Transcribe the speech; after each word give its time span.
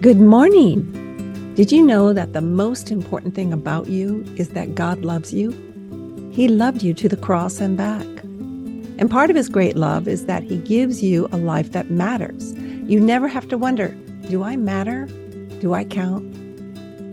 Good 0.00 0.18
morning. 0.18 1.52
Did 1.56 1.70
you 1.70 1.84
know 1.84 2.14
that 2.14 2.32
the 2.32 2.40
most 2.40 2.90
important 2.90 3.34
thing 3.34 3.52
about 3.52 3.88
you 3.88 4.24
is 4.34 4.48
that 4.50 4.74
God 4.74 5.02
loves 5.02 5.34
you? 5.34 5.50
He 6.32 6.48
loved 6.48 6.82
you 6.82 6.94
to 6.94 7.06
the 7.06 7.18
cross 7.18 7.60
and 7.60 7.76
back. 7.76 8.06
And 8.96 9.10
part 9.10 9.28
of 9.28 9.36
his 9.36 9.50
great 9.50 9.76
love 9.76 10.08
is 10.08 10.24
that 10.24 10.42
he 10.42 10.56
gives 10.56 11.02
you 11.02 11.28
a 11.32 11.36
life 11.36 11.72
that 11.72 11.90
matters. 11.90 12.54
You 12.86 12.98
never 12.98 13.28
have 13.28 13.46
to 13.48 13.58
wonder, 13.58 13.88
do 14.30 14.42
I 14.42 14.56
matter? 14.56 15.04
Do 15.60 15.74
I 15.74 15.84
count? 15.84 16.24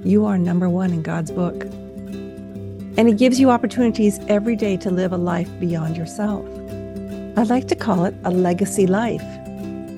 You 0.05 0.25
are 0.25 0.37
number 0.37 0.69
one 0.69 0.93
in 0.93 1.01
God's 1.01 1.31
book. 1.31 1.65
And 1.65 3.09
he 3.09 3.13
gives 3.13 3.37
you 3.37 3.49
opportunities 3.51 4.17
every 4.29 4.55
day 4.55 4.77
to 4.77 4.89
live 4.89 5.11
a 5.11 5.17
life 5.17 5.49
beyond 5.59 5.97
yourself. 5.97 6.45
I 7.37 7.43
like 7.43 7.67
to 7.67 7.75
call 7.75 8.05
it 8.05 8.15
a 8.23 8.31
legacy 8.31 8.87
life. 8.87 9.25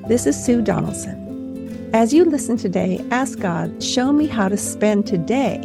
This 0.07 0.25
is 0.25 0.43
Sue 0.43 0.63
Donaldson. 0.63 1.18
As 1.91 2.13
you 2.13 2.23
listen 2.23 2.55
today, 2.55 3.03
ask 3.09 3.39
God, 3.39 3.81
show 3.81 4.13
me 4.13 4.27
how 4.27 4.47
to 4.47 4.57
spend 4.57 5.07
today 5.07 5.55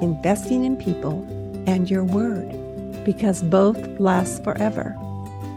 investing 0.00 0.64
in 0.64 0.74
people 0.74 1.22
and 1.66 1.90
your 1.90 2.02
word, 2.02 2.48
because 3.04 3.42
both 3.42 3.76
last 4.00 4.42
forever. 4.42 4.96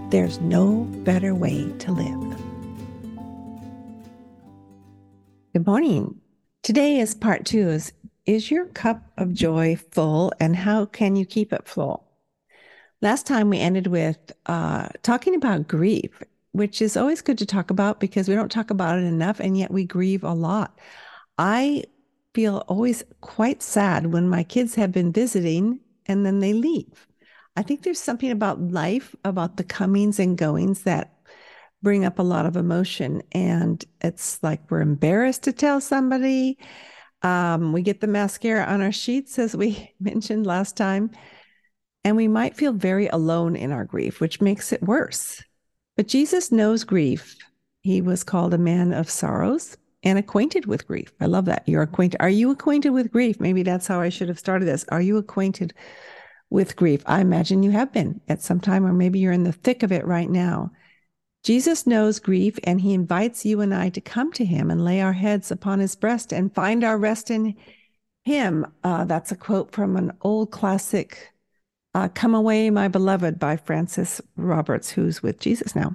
There's 0.10 0.42
no 0.42 0.84
better 1.06 1.34
way 1.34 1.72
to 1.80 1.92
live. 1.94 2.38
Good 5.54 5.66
morning. 5.66 6.20
Today 6.64 7.00
is 7.00 7.16
part 7.16 7.46
two 7.46 7.70
is 7.70 7.94
is 8.26 8.52
your 8.52 8.66
cup 8.66 9.02
of 9.18 9.34
joy 9.34 9.78
full 9.92 10.34
and 10.38 10.58
how 10.58 10.84
can 10.86 11.16
you 11.16 11.26
keep 11.26 11.54
it 11.54 11.66
full? 11.66 12.04
Last 13.02 13.26
time 13.26 13.50
we 13.50 13.60
ended 13.60 13.88
with 13.88 14.34
uh, 14.48 14.90
talking 15.02 15.36
about 15.36 15.70
grief 15.70 16.22
which 16.54 16.82
is 16.82 16.96
always 16.96 17.22
good 17.22 17.38
to 17.40 17.46
talk 17.46 17.70
about 17.72 18.00
because 18.00 18.30
we 18.30 18.36
don't 18.36 18.52
talk 18.52 18.70
about 18.70 18.98
it 18.98 19.04
enough 19.04 19.40
and 19.40 19.58
yet 19.58 19.72
we 19.72 19.84
grieve 19.84 20.24
a 20.24 20.34
lot. 20.34 20.80
I 21.38 21.84
feel 22.34 22.64
always 22.68 23.04
quite 23.22 23.62
sad 23.62 24.14
when 24.14 24.30
my 24.30 24.44
kids 24.44 24.76
have 24.76 24.92
been 24.92 25.12
visiting 25.12 25.80
and 26.06 26.26
then 26.26 26.40
they 26.40 26.54
leave. 26.54 27.08
I 27.56 27.64
think 27.64 27.82
there's 27.84 28.00
something 28.00 28.32
about 28.32 28.62
life, 28.62 29.16
about 29.24 29.58
the 29.58 29.64
comings 29.64 30.20
and 30.20 30.38
goings 30.38 30.84
that 30.84 31.16
bring 31.82 32.06
up 32.06 32.20
a 32.20 32.24
lot 32.24 32.46
of 32.46 32.56
emotion. 32.56 33.24
And 33.32 33.84
it's 34.02 34.42
like 34.42 34.62
we're 34.70 34.82
embarrassed 34.82 35.44
to 35.44 35.54
tell 35.54 35.82
somebody. 35.82 36.58
Um, 37.24 37.74
we 37.74 37.82
get 37.82 38.00
the 38.00 38.08
mascara 38.08 38.66
on 38.66 38.82
our 38.82 38.92
sheets, 38.92 39.40
as 39.40 39.56
we 39.56 39.94
mentioned 40.00 40.46
last 40.46 40.78
time. 40.78 41.12
And 42.04 42.16
we 42.16 42.28
might 42.28 42.56
feel 42.56 42.74
very 42.74 43.08
alone 43.08 43.56
in 43.56 43.72
our 43.72 43.86
grief, 43.86 44.20
which 44.20 44.42
makes 44.42 44.72
it 44.72 44.84
worse. 44.84 45.42
But 45.96 46.08
Jesus 46.08 46.52
knows 46.52 46.84
grief. 46.84 47.38
He 47.82 48.02
was 48.02 48.24
called 48.24 48.54
a 48.54 48.58
man 48.58 48.94
of 48.94 49.10
sorrows 49.10 49.78
and 50.04 50.18
acquainted 50.18 50.66
with 50.66 50.88
grief. 50.88 51.14
I 51.20 51.26
love 51.26 51.46
that. 51.46 51.64
You're 51.68 51.84
acquainted. 51.84 52.22
Are 52.22 52.30
you 52.30 52.52
acquainted 52.52 52.92
with 52.92 53.12
grief? 53.12 53.40
Maybe 53.40 53.64
that's 53.64 53.88
how 53.88 54.02
I 54.02 54.10
should 54.10 54.28
have 54.30 54.40
started 54.40 54.66
this. 54.66 54.86
Are 54.90 55.02
you 55.02 55.18
acquainted 55.18 55.74
with 56.50 56.76
grief? 56.76 57.04
I 57.06 57.22
imagine 57.22 57.64
you 57.64 57.72
have 57.72 57.94
been 57.94 58.22
at 58.28 58.42
some 58.42 58.60
time, 58.60 58.86
or 58.86 58.94
maybe 58.94 59.20
you're 59.20 59.32
in 59.32 59.44
the 59.44 59.52
thick 59.52 59.84
of 59.84 59.92
it 59.92 60.06
right 60.06 60.30
now. 60.30 60.72
Jesus 61.44 61.86
knows 61.86 62.20
grief 62.20 62.58
and 62.64 62.80
he 62.80 62.94
invites 62.94 63.46
you 63.46 63.60
and 63.60 63.74
I 63.76 63.90
to 63.90 64.02
come 64.02 64.32
to 64.34 64.46
him 64.46 64.72
and 64.72 64.86
lay 64.86 65.02
our 65.02 65.12
heads 65.12 65.52
upon 65.52 65.80
his 65.80 65.96
breast 65.96 66.32
and 66.32 66.56
find 66.56 66.86
our 66.86 66.98
rest 66.98 67.30
in 67.30 67.56
him. 68.24 68.66
Uh, 68.84 69.04
that's 69.04 69.34
a 69.34 69.36
quote 69.36 69.74
from 69.74 69.98
an 69.98 70.14
old 70.22 70.52
classic 70.52 71.33
uh, 71.94 72.10
Come 72.10 72.36
Away, 72.36 72.70
My 72.70 72.88
Beloved 72.88 73.40
by 73.40 73.58
Frances 73.58 74.22
Roberts, 74.36 74.90
who's 74.90 75.22
with 75.22 75.40
Jesus 75.40 75.76
now. 75.76 75.94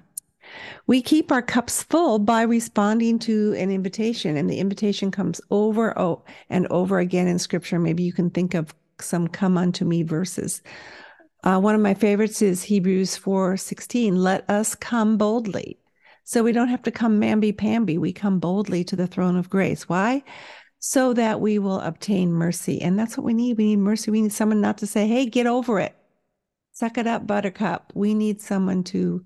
We 0.86 1.02
keep 1.02 1.30
our 1.30 1.42
cups 1.42 1.82
full 1.82 2.18
by 2.18 2.42
responding 2.42 3.18
to 3.20 3.54
an 3.58 3.70
invitation, 3.70 4.36
and 4.36 4.48
the 4.48 4.58
invitation 4.58 5.10
comes 5.10 5.40
over 5.50 5.98
oh, 5.98 6.22
and 6.48 6.66
over 6.68 6.98
again 6.98 7.28
in 7.28 7.38
scripture. 7.38 7.78
Maybe 7.78 8.02
you 8.02 8.12
can 8.12 8.30
think 8.30 8.54
of 8.54 8.74
some 9.00 9.28
come 9.28 9.58
unto 9.58 9.84
me 9.84 10.02
verses. 10.02 10.62
Uh, 11.44 11.60
one 11.60 11.74
of 11.74 11.80
my 11.80 11.94
favorites 11.94 12.42
is 12.42 12.62
Hebrews 12.62 13.16
4 13.16 13.56
16. 13.56 14.16
Let 14.16 14.48
us 14.50 14.74
come 14.74 15.16
boldly. 15.16 15.78
So 16.24 16.42
we 16.42 16.52
don't 16.52 16.68
have 16.68 16.82
to 16.82 16.90
come 16.90 17.20
mamby 17.20 17.56
pamby. 17.56 17.96
We 17.96 18.12
come 18.12 18.38
boldly 18.38 18.84
to 18.84 18.96
the 18.96 19.06
throne 19.06 19.36
of 19.36 19.48
grace. 19.48 19.88
Why? 19.88 20.22
So 20.78 21.12
that 21.12 21.40
we 21.40 21.58
will 21.58 21.80
obtain 21.80 22.32
mercy. 22.32 22.80
And 22.80 22.98
that's 22.98 23.16
what 23.16 23.24
we 23.24 23.34
need. 23.34 23.58
We 23.58 23.64
need 23.64 23.78
mercy. 23.78 24.10
We 24.10 24.22
need 24.22 24.32
someone 24.32 24.60
not 24.60 24.78
to 24.78 24.86
say, 24.86 25.06
hey, 25.06 25.26
get 25.26 25.46
over 25.46 25.80
it. 25.80 25.94
Suck 26.72 26.98
it 26.98 27.06
up, 27.06 27.26
buttercup. 27.26 27.92
We 27.94 28.14
need 28.14 28.40
someone 28.40 28.84
to 28.84 29.24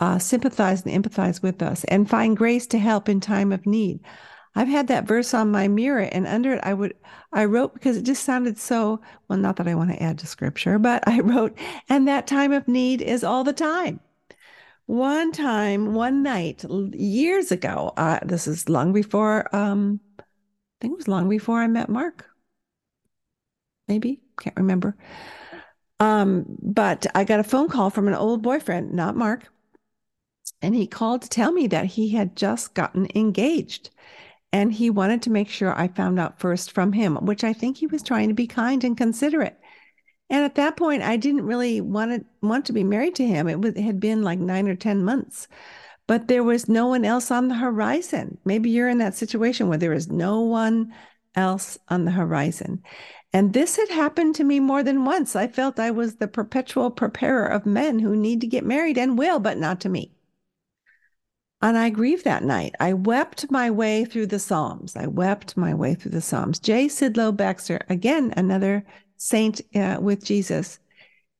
uh, 0.00 0.18
sympathize 0.18 0.84
and 0.84 1.04
empathize 1.04 1.42
with 1.42 1.62
us 1.62 1.84
and 1.84 2.08
find 2.08 2.36
grace 2.36 2.66
to 2.68 2.78
help 2.78 3.08
in 3.08 3.20
time 3.20 3.52
of 3.52 3.66
need. 3.66 4.00
I've 4.54 4.68
had 4.68 4.88
that 4.88 5.06
verse 5.06 5.34
on 5.34 5.50
my 5.50 5.68
mirror, 5.68 6.08
and 6.12 6.26
under 6.26 6.54
it, 6.54 6.60
I 6.62 6.72
would 6.72 6.94
I 7.30 7.44
wrote 7.44 7.74
because 7.74 7.98
it 7.98 8.04
just 8.04 8.24
sounded 8.24 8.56
so 8.56 9.02
well. 9.28 9.38
Not 9.38 9.56
that 9.56 9.68
I 9.68 9.74
want 9.74 9.90
to 9.90 10.02
add 10.02 10.18
to 10.20 10.26
scripture, 10.26 10.78
but 10.78 11.04
I 11.06 11.20
wrote, 11.20 11.56
and 11.90 12.08
that 12.08 12.26
time 12.26 12.52
of 12.52 12.66
need 12.66 13.02
is 13.02 13.22
all 13.22 13.44
the 13.44 13.52
time. 13.52 14.00
One 14.86 15.32
time, 15.32 15.94
one 15.94 16.22
night, 16.22 16.64
years 16.94 17.52
ago, 17.52 17.92
uh, 17.98 18.20
this 18.24 18.46
is 18.46 18.68
long 18.68 18.92
before 18.94 19.54
um, 19.54 20.00
I 20.76 20.82
think 20.82 20.92
it 20.92 20.98
was 20.98 21.08
long 21.08 21.28
before 21.28 21.60
I 21.60 21.66
met 21.66 21.88
Mark. 21.88 22.26
Maybe, 23.88 24.20
can't 24.38 24.56
remember. 24.56 24.96
Um, 26.00 26.44
but 26.60 27.06
I 27.14 27.24
got 27.24 27.40
a 27.40 27.44
phone 27.44 27.68
call 27.68 27.90
from 27.90 28.08
an 28.08 28.14
old 28.14 28.42
boyfriend, 28.42 28.92
not 28.92 29.16
Mark. 29.16 29.48
And 30.60 30.74
he 30.74 30.86
called 30.86 31.22
to 31.22 31.28
tell 31.28 31.52
me 31.52 31.66
that 31.68 31.86
he 31.86 32.10
had 32.10 32.36
just 32.36 32.74
gotten 32.74 33.08
engaged. 33.14 33.90
And 34.52 34.72
he 34.72 34.90
wanted 34.90 35.22
to 35.22 35.30
make 35.30 35.48
sure 35.48 35.78
I 35.78 35.88
found 35.88 36.18
out 36.18 36.40
first 36.40 36.72
from 36.72 36.92
him, 36.92 37.16
which 37.16 37.44
I 37.44 37.52
think 37.52 37.78
he 37.78 37.86
was 37.86 38.02
trying 38.02 38.28
to 38.28 38.34
be 38.34 38.46
kind 38.46 38.84
and 38.84 38.96
considerate. 38.96 39.58
And 40.28 40.44
at 40.44 40.56
that 40.56 40.76
point, 40.76 41.02
I 41.02 41.16
didn't 41.16 41.46
really 41.46 41.80
want 41.80 42.12
to 42.12 42.24
want 42.46 42.66
to 42.66 42.72
be 42.72 42.84
married 42.84 43.14
to 43.16 43.26
him. 43.26 43.48
It, 43.48 43.60
was, 43.60 43.74
it 43.74 43.82
had 43.82 44.00
been 44.00 44.22
like 44.22 44.38
nine 44.38 44.68
or 44.68 44.74
ten 44.76 45.04
months 45.04 45.46
but 46.06 46.28
there 46.28 46.44
was 46.44 46.68
no 46.68 46.86
one 46.86 47.04
else 47.04 47.30
on 47.30 47.48
the 47.48 47.54
horizon. 47.56 48.38
Maybe 48.44 48.70
you're 48.70 48.88
in 48.88 48.98
that 48.98 49.16
situation 49.16 49.68
where 49.68 49.78
there 49.78 49.92
is 49.92 50.08
no 50.08 50.40
one 50.40 50.92
else 51.34 51.78
on 51.88 52.04
the 52.04 52.12
horizon. 52.12 52.82
And 53.32 53.52
this 53.52 53.76
had 53.76 53.90
happened 53.90 54.34
to 54.36 54.44
me 54.44 54.60
more 54.60 54.82
than 54.82 55.04
once. 55.04 55.36
I 55.36 55.48
felt 55.48 55.78
I 55.78 55.90
was 55.90 56.16
the 56.16 56.28
perpetual 56.28 56.90
preparer 56.90 57.46
of 57.46 57.66
men 57.66 57.98
who 57.98 58.16
need 58.16 58.40
to 58.40 58.46
get 58.46 58.64
married 58.64 58.96
and 58.96 59.18
will, 59.18 59.40
but 59.40 59.58
not 59.58 59.80
to 59.80 59.88
me. 59.88 60.12
And 61.60 61.76
I 61.76 61.90
grieved 61.90 62.24
that 62.24 62.44
night. 62.44 62.74
I 62.78 62.92
wept 62.92 63.50
my 63.50 63.70
way 63.70 64.04
through 64.04 64.26
the 64.26 64.38
Psalms. 64.38 64.94
I 64.94 65.06
wept 65.06 65.56
my 65.56 65.74
way 65.74 65.94
through 65.94 66.12
the 66.12 66.20
Psalms. 66.20 66.58
J. 66.58 66.86
Sidlow 66.86 67.34
Baxter, 67.34 67.80
again, 67.88 68.32
another 68.36 68.84
saint 69.16 69.60
uh, 69.74 69.98
with 70.00 70.24
Jesus, 70.24 70.78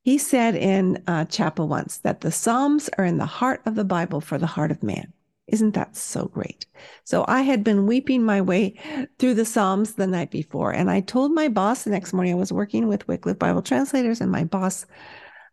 he 0.07 0.17
said 0.17 0.55
in 0.55 1.03
uh, 1.07 1.25
chapel 1.25 1.67
once 1.67 1.97
that 1.97 2.21
the 2.21 2.31
Psalms 2.31 2.89
are 2.97 3.03
in 3.03 3.17
the 3.17 3.25
heart 3.25 3.59
of 3.65 3.75
the 3.75 3.83
Bible 3.83 4.21
for 4.21 4.37
the 4.37 4.47
heart 4.47 4.71
of 4.71 4.81
man. 4.81 5.11
Isn't 5.47 5.73
that 5.73 5.97
so 5.97 6.27
great? 6.27 6.65
So 7.03 7.25
I 7.27 7.41
had 7.41 7.61
been 7.61 7.87
weeping 7.87 8.23
my 8.23 8.39
way 8.39 8.75
through 9.19 9.33
the 9.33 9.43
Psalms 9.43 9.95
the 9.95 10.07
night 10.07 10.31
before. 10.31 10.71
And 10.71 10.89
I 10.89 11.01
told 11.01 11.33
my 11.33 11.49
boss 11.49 11.83
the 11.83 11.89
next 11.89 12.13
morning, 12.13 12.31
I 12.31 12.37
was 12.37 12.53
working 12.53 12.87
with 12.87 13.05
Wycliffe 13.09 13.37
Bible 13.37 13.61
translators, 13.61 14.21
and 14.21 14.31
my 14.31 14.45
boss, 14.45 14.85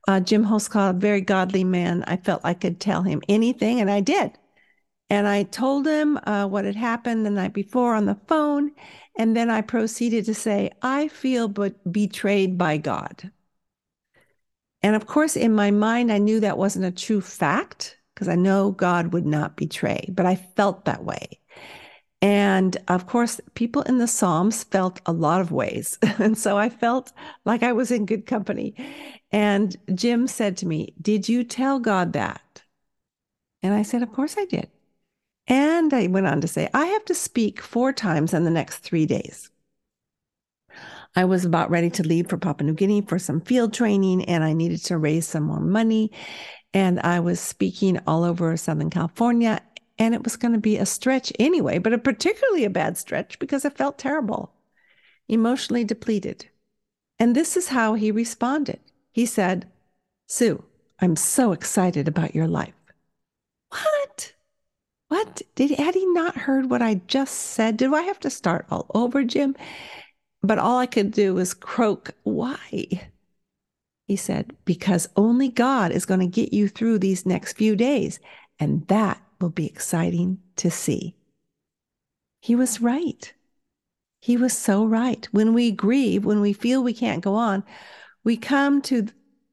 uh, 0.07 0.21
Jim 0.21 0.45
Hoskall, 0.45 0.91
a 0.91 0.93
very 0.93 1.21
godly 1.21 1.65
man, 1.65 2.05
I 2.07 2.17
felt 2.17 2.43
I 2.45 2.55
could 2.55 2.79
tell 2.79 3.03
him 3.03 3.23
anything, 3.29 3.81
and 3.81 3.91
I 3.91 4.03
did. 4.03 4.39
And 5.11 5.27
I 5.27 5.43
told 5.43 5.85
him 5.85 6.17
uh, 6.29 6.47
what 6.47 6.65
had 6.65 6.77
happened 6.77 7.27
the 7.27 7.31
night 7.31 7.55
before 7.55 7.97
on 7.97 8.07
the 8.07 8.21
phone. 8.29 8.71
And 9.19 9.37
then 9.37 9.51
I 9.51 9.63
proceeded 9.63 10.27
to 10.27 10.35
say, 10.35 10.71
I 10.81 11.09
feel 11.09 11.49
but 11.49 11.93
betrayed 11.93 12.57
by 12.57 12.77
God. 12.77 13.33
And 14.85 14.95
of 14.95 15.07
course, 15.07 15.35
in 15.35 15.55
my 15.55 15.71
mind, 15.71 16.13
I 16.13 16.19
knew 16.19 16.41
that 16.41 16.59
wasn't 16.59 16.85
a 16.85 16.91
true 16.91 17.23
fact 17.23 17.97
because 18.15 18.29
I 18.29 18.35
know 18.35 18.71
God 18.71 19.15
would 19.15 19.25
not 19.25 19.57
betray, 19.57 20.11
but 20.13 20.27
I 20.27 20.37
felt 20.37 20.85
that 20.85 21.05
way. 21.05 21.41
And 22.21 22.77
of 22.89 23.07
course, 23.07 23.41
people 23.55 23.81
in 23.83 23.97
the 23.97 24.07
Psalms 24.07 24.63
felt 24.65 25.01
a 25.07 25.13
lot 25.13 25.41
of 25.41 25.51
ways. 25.51 25.99
and 26.19 26.37
so 26.37 26.59
I 26.59 26.69
felt 26.69 27.13
like 27.47 27.63
I 27.63 27.73
was 27.73 27.91
in 27.91 28.05
good 28.05 28.27
company. 28.27 28.75
And 29.33 29.75
Jim 29.95 30.27
said 30.27 30.59
to 30.59 30.67
me, 30.67 30.93
Did 31.01 31.31
you 31.31 31.45
tell 31.45 31.79
God 31.79 32.13
that? 32.13 32.63
And 33.63 33.73
I 33.73 33.81
said, 33.85 34.03
Of 34.03 34.13
course 34.13 34.37
I 34.37 34.45
did. 34.45 34.69
And 35.47 35.95
I 35.95 36.09
went 36.09 36.27
on 36.27 36.43
to 36.43 36.47
say, 36.47 36.69
I 36.75 36.85
have 36.89 37.07
to 37.07 37.15
speak 37.15 37.63
four 37.63 37.95
times 37.95 38.35
in 38.35 38.45
the 38.45 38.51
next 38.51 38.81
three 38.81 39.07
days. 39.07 39.51
I 41.17 41.25
was 41.25 41.45
about 41.45 41.71
ready 41.71 41.91
to 41.91 42.03
leave 42.03 42.29
for 42.29 42.37
Papua 42.37 42.67
New 42.67 42.75
Guinea 42.75 43.03
for 43.03 43.19
some 43.19 43.41
field 43.41 43.73
training 43.73 44.25
and 44.25 44.43
I 44.43 44.53
needed 44.53 44.85
to 44.85 44.99
raise 44.99 45.27
some 45.27 45.45
more 45.45 45.61
money. 45.61 46.11
And 46.73 46.99
I 47.01 47.21
was 47.21 47.39
speaking 47.39 48.01
all 48.07 48.25
over 48.25 48.57
Southern 48.57 48.91
California 48.91 49.61
and 49.99 50.15
it 50.15 50.25
was 50.25 50.37
going 50.37 50.55
to 50.55 50.61
be 50.61 50.77
a 50.77 50.87
stretch 50.87 51.33
anyway, 51.39 51.79
but 51.79 51.93
a 51.93 51.99
particularly 51.99 52.65
a 52.65 52.71
bad 52.71 52.99
stretch 52.99 53.39
because 53.39 53.65
I 53.65 53.71
felt 53.71 53.97
terrible, 53.97 54.53
emotionally 55.29 55.85
depleted. 55.85 56.47
And 57.19 57.37
this 57.37 57.57
is 57.57 57.69
how 57.69 57.95
he 57.95 58.11
responded. 58.11 58.81
He 59.13 59.25
said, 59.25 59.71
Sue, 60.27 60.65
I'm 61.01 61.15
so 61.15 61.53
excited 61.53 62.09
about 62.09 62.35
your 62.35 62.49
life. 62.49 62.75
What? 63.69 64.33
What? 65.09 65.43
Did 65.55 65.71
had 65.73 65.95
he 65.95 66.07
not 66.07 66.37
heard 66.37 66.71
what 66.71 66.83
I 66.83 66.95
just 67.07 67.35
said? 67.35 67.77
Do 67.77 67.95
I 67.95 68.03
have 68.03 68.19
to 68.21 68.31
start 68.31 68.67
all 68.69 68.91
over, 68.95 69.23
Jim? 69.23 69.55
But 70.45 70.59
all 70.59 70.79
I 70.79 70.85
could 70.85 71.11
do 71.11 71.33
was 71.35 71.55
croak, 71.55 72.11
Why? 72.23 73.09
He 74.07 74.15
said, 74.15 74.55
Because 74.67 75.09
only 75.17 75.49
God 75.49 75.91
is 75.91 76.05
going 76.05 76.21
to 76.21 76.27
get 76.27 76.53
you 76.53 76.69
through 76.69 76.99
these 76.99 77.25
next 77.25 77.55
few 77.55 77.75
days, 77.75 78.21
and 78.59 78.87
that 78.89 79.23
will 79.41 79.49
be 79.49 79.67
exciting 79.67 80.39
to 80.57 80.71
see. 80.71 81.15
He 82.41 82.55
was 82.55 82.83
right. 82.83 83.33
He 84.21 84.37
was 84.37 84.53
so 84.55 84.85
right. 84.85 85.27
When 85.33 85.55
we 85.55 85.71
grieve, 85.71 86.27
when 86.27 86.43
we 86.43 86.53
feel 86.53 86.83
we 86.83 86.93
can't 86.93 87.25
go 87.25 87.35
on, 87.35 87.65
we 88.23 88.37
come 88.37 88.83
to 88.83 89.07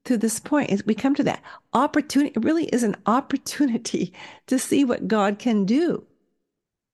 to 0.04 0.18
this 0.18 0.42
point. 0.42 0.72
is 0.72 0.86
We 0.86 0.94
come 0.94 1.16
to 1.16 1.24
that 1.24 1.42
opportunity. 1.72 2.34
It 2.36 2.44
really 2.44 2.66
is 2.66 2.84
an 2.84 2.98
opportunity 3.06 4.14
to 4.48 4.60
see 4.60 4.84
what 4.84 5.08
God 5.08 5.40
can 5.40 5.64
do, 5.64 6.06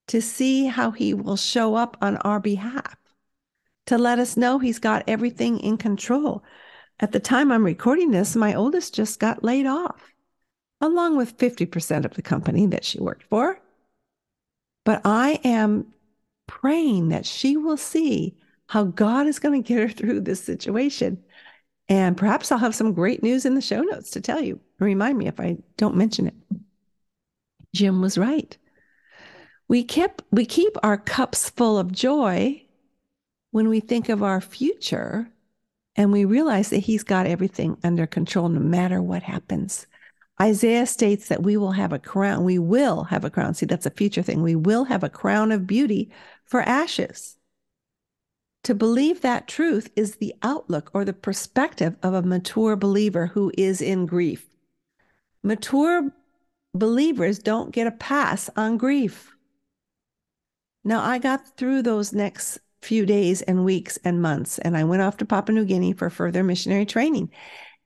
to 0.09 0.21
see 0.21 0.67
how 0.67 0.91
He 0.91 1.15
will 1.15 1.35
show 1.35 1.73
up 1.73 1.97
on 1.99 2.17
our 2.17 2.39
behalf, 2.39 2.95
to 3.87 3.97
let 3.97 4.19
us 4.19 4.37
know 4.37 4.59
He's 4.59 4.79
got 4.79 5.03
everything 5.07 5.59
in 5.59 5.77
control. 5.77 6.43
At 6.99 7.11
the 7.11 7.19
time 7.19 7.51
I'm 7.51 7.65
recording 7.65 8.11
this, 8.11 8.35
my 8.35 8.53
oldest 8.53 8.95
just 8.95 9.19
got 9.19 9.43
laid 9.43 9.65
off, 9.65 10.13
along 10.81 11.17
with 11.17 11.37
50% 11.37 12.05
of 12.05 12.13
the 12.13 12.21
company 12.21 12.65
that 12.67 12.85
she 12.85 12.99
worked 12.99 13.23
for. 13.23 13.59
But 14.85 15.01
I 15.03 15.39
am 15.43 15.93
praying 16.47 17.09
that 17.09 17.25
she 17.25 17.57
will 17.57 17.77
see 17.77 18.35
how 18.67 18.85
God 18.85 19.27
is 19.27 19.39
going 19.39 19.61
to 19.61 19.67
get 19.67 19.81
her 19.81 19.89
through 19.89 20.21
this 20.21 20.43
situation. 20.43 21.23
And 21.89 22.17
perhaps 22.17 22.51
I'll 22.51 22.57
have 22.57 22.75
some 22.75 22.93
great 22.93 23.23
news 23.23 23.45
in 23.45 23.55
the 23.55 23.61
show 23.61 23.81
notes 23.81 24.11
to 24.11 24.21
tell 24.21 24.41
you. 24.41 24.59
Remind 24.79 25.17
me 25.17 25.27
if 25.27 25.39
I 25.39 25.57
don't 25.77 25.95
mention 25.95 26.27
it. 26.27 26.35
Jim 27.73 28.01
was 28.01 28.17
right. 28.17 28.57
We 29.67 29.83
kept 29.83 30.23
we 30.31 30.45
keep 30.45 30.77
our 30.83 30.97
cups 30.97 31.49
full 31.49 31.77
of 31.77 31.91
joy 31.91 32.63
when 33.57 33.69
we 33.69 33.79
think 33.79 34.07
of 34.07 34.21
our 34.21 34.39
future 34.39 35.27
and 35.95 36.11
we 36.11 36.25
realize 36.25 36.69
that 36.69 36.77
he's 36.77 37.01
got 37.01 37.25
everything 37.25 37.75
under 37.83 38.05
control 38.05 38.47
no 38.49 38.59
matter 38.59 39.01
what 39.01 39.23
happens. 39.23 39.87
Isaiah 40.39 40.85
states 40.85 41.27
that 41.29 41.41
we 41.41 41.57
will 41.57 41.71
have 41.71 41.91
a 41.91 41.97
crown. 41.97 42.43
We 42.43 42.59
will 42.59 43.05
have 43.05 43.25
a 43.25 43.31
crown. 43.31 43.55
See, 43.55 43.65
that's 43.65 43.87
a 43.87 43.89
future 43.89 44.21
thing. 44.21 44.43
We 44.43 44.55
will 44.55 44.83
have 44.83 45.03
a 45.03 45.09
crown 45.09 45.51
of 45.51 45.65
beauty 45.65 46.11
for 46.45 46.61
ashes. 46.61 47.39
To 48.65 48.75
believe 48.75 49.21
that 49.21 49.47
truth 49.47 49.89
is 49.95 50.17
the 50.17 50.35
outlook 50.43 50.91
or 50.93 51.03
the 51.03 51.13
perspective 51.13 51.95
of 52.03 52.13
a 52.13 52.21
mature 52.21 52.75
believer 52.75 53.25
who 53.25 53.51
is 53.57 53.81
in 53.81 54.05
grief. 54.05 54.45
Mature 55.41 56.11
believers 56.75 57.39
don't 57.39 57.71
get 57.71 57.87
a 57.87 57.91
pass 57.91 58.51
on 58.55 58.77
grief. 58.77 59.35
Now, 60.83 61.03
I 61.03 61.17
got 61.17 61.57
through 61.57 61.81
those 61.81 62.13
next 62.13 62.59
few 62.81 63.05
days 63.05 63.41
and 63.43 63.65
weeks 63.65 63.97
and 64.03 64.21
months. 64.21 64.59
And 64.59 64.77
I 64.77 64.83
went 64.83 65.01
off 65.01 65.17
to 65.17 65.25
Papua 65.25 65.55
New 65.55 65.65
Guinea 65.65 65.93
for 65.93 66.09
further 66.09 66.43
missionary 66.43 66.85
training. 66.85 67.31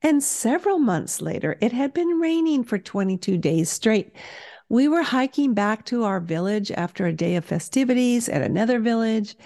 And 0.02 0.22
several 0.22 0.78
months 0.78 1.22
later, 1.22 1.56
it 1.60 1.72
had 1.72 1.94
been 1.94 2.20
raining 2.20 2.64
for 2.64 2.78
22 2.78 3.38
days 3.38 3.70
straight. 3.70 4.12
We 4.68 4.88
were 4.88 5.02
hiking 5.02 5.54
back 5.54 5.84
to 5.86 6.04
our 6.04 6.18
village 6.18 6.70
after 6.72 7.06
a 7.06 7.12
day 7.12 7.36
of 7.36 7.44
festivities 7.44 8.28
at 8.28 8.42
another 8.42 8.80
village, 8.80 9.36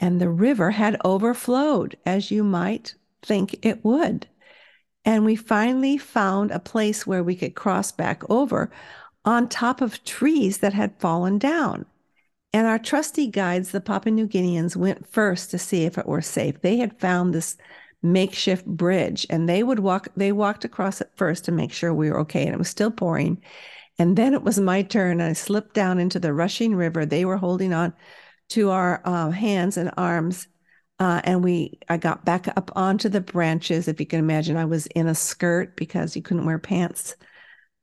and 0.00 0.20
the 0.20 0.30
river 0.30 0.70
had 0.70 1.00
overflowed, 1.04 1.96
as 2.04 2.30
you 2.30 2.42
might 2.42 2.94
think 3.22 3.64
it 3.64 3.84
would. 3.84 4.26
And 5.04 5.24
we 5.24 5.36
finally 5.36 5.98
found 5.98 6.50
a 6.50 6.58
place 6.58 7.06
where 7.06 7.22
we 7.22 7.36
could 7.36 7.54
cross 7.54 7.92
back 7.92 8.22
over 8.30 8.70
on 9.24 9.48
top 9.48 9.80
of 9.80 10.02
trees 10.04 10.58
that 10.58 10.72
had 10.72 10.98
fallen 10.98 11.38
down. 11.38 11.86
And 12.52 12.66
our 12.66 12.78
trusty 12.78 13.28
guides, 13.28 13.70
the 13.70 13.80
Papua 13.80 14.14
New 14.14 14.28
Guineans, 14.28 14.76
went 14.76 15.06
first 15.06 15.50
to 15.50 15.58
see 15.58 15.84
if 15.84 15.96
it 15.96 16.06
were 16.06 16.20
safe. 16.20 16.60
They 16.60 16.76
had 16.76 17.00
found 17.00 17.32
this 17.32 17.56
makeshift 18.02 18.66
bridge 18.66 19.26
and 19.30 19.48
they 19.48 19.62
would 19.62 19.78
walk, 19.78 20.08
they 20.16 20.32
walked 20.32 20.64
across 20.64 21.00
it 21.00 21.10
first 21.16 21.44
to 21.44 21.52
make 21.52 21.72
sure 21.72 21.94
we 21.94 22.10
were 22.10 22.20
okay. 22.20 22.44
And 22.44 22.52
it 22.52 22.58
was 22.58 22.68
still 22.68 22.90
pouring. 22.90 23.42
And 23.98 24.16
then 24.16 24.34
it 24.34 24.42
was 24.42 24.60
my 24.60 24.82
turn. 24.82 25.20
I 25.20 25.32
slipped 25.32 25.74
down 25.74 25.98
into 25.98 26.18
the 26.18 26.34
rushing 26.34 26.74
river. 26.74 27.06
They 27.06 27.24
were 27.24 27.36
holding 27.36 27.72
on 27.72 27.94
to 28.50 28.70
our 28.70 29.00
uh, 29.04 29.30
hands 29.30 29.76
and 29.76 29.90
arms. 29.96 30.46
Uh, 30.98 31.22
and 31.24 31.42
we, 31.42 31.78
I 31.88 31.96
got 31.96 32.24
back 32.24 32.48
up 32.48 32.70
onto 32.76 33.08
the 33.08 33.20
branches. 33.20 33.88
If 33.88 33.98
you 33.98 34.06
can 34.06 34.18
imagine, 34.18 34.56
I 34.56 34.66
was 34.66 34.86
in 34.88 35.06
a 35.06 35.14
skirt 35.14 35.76
because 35.76 36.16
you 36.16 36.22
couldn't 36.22 36.44
wear 36.44 36.58
pants 36.58 37.16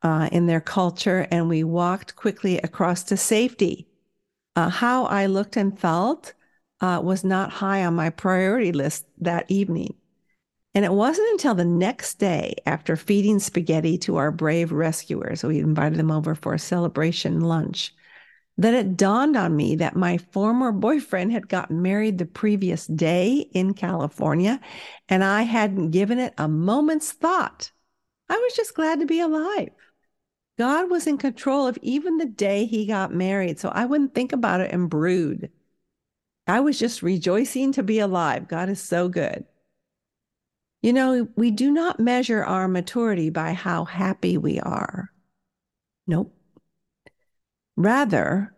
uh, 0.04 0.30
in 0.32 0.46
their 0.46 0.62
culture. 0.62 1.28
And 1.32 1.50
we 1.50 1.64
walked 1.64 2.16
quickly 2.16 2.60
across 2.60 3.04
to 3.06 3.18
safety 3.18 3.89
uh, 4.60 4.68
how 4.68 5.06
I 5.06 5.28
looked 5.28 5.56
and 5.56 5.80
felt 5.80 6.34
uh, 6.82 7.00
was 7.02 7.24
not 7.24 7.50
high 7.50 7.86
on 7.86 7.96
my 7.96 8.10
priority 8.10 8.74
list 8.74 9.06
that 9.20 9.46
evening. 9.48 9.96
And 10.76 10.84
it 10.84 10.92
wasn't 10.92 11.32
until 11.32 11.56
the 11.56 11.64
next 11.64 12.16
day, 12.16 12.56
after 12.66 12.98
feeding 12.98 13.40
spaghetti 13.40 13.98
to 14.00 14.18
our 14.18 14.32
brave 14.32 14.74
rescuers, 14.74 15.44
we 15.44 15.60
invited 15.60 15.98
them 15.98 16.12
over 16.12 16.36
for 16.36 16.54
a 16.54 16.60
celebration 16.60 17.40
lunch, 17.40 17.96
that 18.58 18.74
it 18.74 18.98
dawned 18.98 19.38
on 19.38 19.56
me 19.56 19.78
that 19.78 19.96
my 19.96 20.18
former 20.18 20.74
boyfriend 20.74 21.32
had 21.32 21.48
gotten 21.48 21.82
married 21.82 22.18
the 22.18 22.26
previous 22.26 22.86
day 22.88 23.50
in 23.54 23.74
California, 23.74 24.60
and 25.08 25.24
I 25.24 25.44
hadn't 25.44 25.92
given 25.92 26.20
it 26.20 26.34
a 26.38 26.50
moment's 26.50 27.14
thought. 27.14 27.72
I 28.28 28.36
was 28.36 28.54
just 28.56 28.76
glad 28.76 29.00
to 29.00 29.06
be 29.06 29.22
alive. 29.22 29.70
God 30.60 30.92
was 30.92 31.08
in 31.08 31.18
control 31.18 31.68
of 31.68 31.80
even 31.82 32.18
the 32.18 32.26
day 32.26 32.66
he 32.66 32.86
got 32.86 33.14
married. 33.14 33.60
So 33.60 33.70
I 33.70 33.86
wouldn't 33.86 34.14
think 34.14 34.34
about 34.34 34.60
it 34.60 34.74
and 34.74 34.90
brood. 34.90 35.50
I 36.48 36.60
was 36.60 36.78
just 36.78 37.02
rejoicing 37.02 37.72
to 37.74 37.84
be 37.84 38.00
alive. 38.00 38.50
God 38.50 38.68
is 38.68 38.82
so 38.82 39.08
good. 39.08 39.46
You 40.82 40.92
know, 40.92 41.30
we 41.38 41.50
do 41.50 41.72
not 41.72 42.02
measure 42.02 42.44
our 42.44 42.68
maturity 42.68 43.30
by 43.30 43.54
how 43.54 43.86
happy 43.86 44.38
we 44.38 44.60
are. 44.60 45.14
Nope. 46.06 46.36
Rather, 47.78 48.54